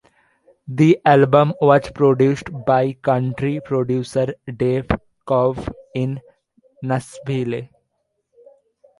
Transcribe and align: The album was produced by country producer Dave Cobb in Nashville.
The 0.67 0.99
album 1.05 1.53
was 1.61 1.91
produced 1.93 2.45
by 2.65 2.93
country 3.03 3.61
producer 3.63 4.33
Dave 4.57 4.87
Cobb 5.27 5.59
in 5.93 6.19
Nashville. 6.81 7.67